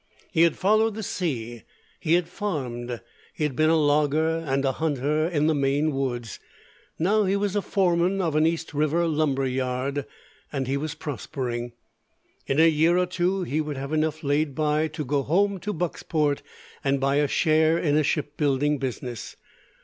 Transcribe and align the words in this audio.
He 0.31 0.41
had 0.41 0.57
followed 0.57 0.95
the 0.95 1.03
sea, 1.03 1.61
he 1.99 2.13
had 2.13 2.27
farmed, 2.27 3.01
he 3.35 3.43
had 3.43 3.55
been 3.55 3.69
a 3.69 3.77
logger 3.77 4.37
and 4.39 4.65
a 4.65 4.71
hunter 4.71 5.27
in 5.27 5.45
the 5.45 5.53
Maine 5.53 5.91
woods. 5.91 6.39
Now 6.97 7.25
he 7.25 7.35
was 7.35 7.55
foreman 7.57 8.19
of 8.19 8.35
an 8.35 8.47
East 8.47 8.73
River 8.73 9.05
lumber 9.05 9.45
yard, 9.45 10.07
and 10.51 10.65
he 10.65 10.75
was 10.75 10.95
prospering. 10.95 11.73
In 12.47 12.59
a 12.59 12.67
year 12.67 12.97
or 12.97 13.05
two 13.05 13.43
he 13.43 13.61
would 13.61 13.77
have 13.77 13.93
enough 13.93 14.23
laid 14.23 14.55
by 14.55 14.87
to 14.87 15.05
go 15.05 15.21
home 15.21 15.59
to 15.59 15.71
Bucksport 15.71 16.41
and 16.83 16.99
buy 16.99 17.17
a 17.17 17.27
share 17.27 17.77
in 17.77 17.95
a 17.95 18.01
ship 18.01 18.35
building 18.37 18.79
business. 18.79 19.35